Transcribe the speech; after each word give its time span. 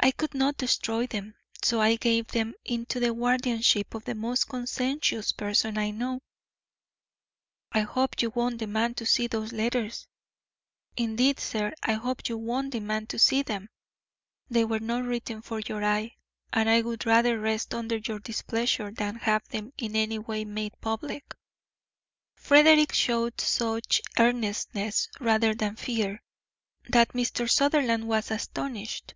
I 0.00 0.12
could 0.12 0.32
not 0.32 0.56
destroy 0.56 1.08
them, 1.08 1.34
so 1.62 1.80
I 1.80 1.96
gave 1.96 2.28
them 2.28 2.54
into 2.64 3.00
the 3.00 3.12
guardianship 3.12 3.94
of 3.94 4.04
the 4.04 4.14
most 4.14 4.44
conscientious 4.48 5.32
person 5.32 5.76
I 5.76 5.90
know. 5.90 6.20
I 7.72 7.80
hope 7.80 8.22
you 8.22 8.30
won't 8.30 8.58
demand 8.58 8.96
to 8.98 9.06
see 9.06 9.26
those 9.26 9.52
letters. 9.52 10.06
Indeed, 10.96 11.40
sir, 11.40 11.74
I 11.82 11.94
hope 11.94 12.28
you 12.28 12.38
won't 12.38 12.70
demand 12.70 13.08
to 13.10 13.18
see 13.18 13.42
them. 13.42 13.68
They 14.48 14.64
were 14.64 14.78
not 14.80 15.02
written 15.04 15.42
for 15.42 15.58
your 15.58 15.84
eye, 15.84 16.14
and 16.52 16.70
I 16.70 16.80
would 16.80 17.04
rather 17.04 17.38
rest 17.40 17.74
under 17.74 17.96
your 17.96 18.20
displeasure 18.20 18.92
than 18.92 19.16
have 19.16 19.48
them 19.48 19.72
in 19.76 19.96
any 19.96 20.20
way 20.20 20.44
made 20.44 20.80
public." 20.80 21.34
Frederick 22.36 22.94
showed 22.94 23.40
such 23.40 24.00
earnestness, 24.16 25.08
rather 25.18 25.54
than 25.56 25.74
fear, 25.74 26.22
that 26.88 27.10
Mr. 27.14 27.50
Sutherland 27.50 28.06
was 28.06 28.30
astonished. 28.30 29.14